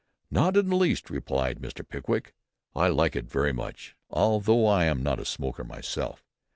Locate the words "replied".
1.11-1.59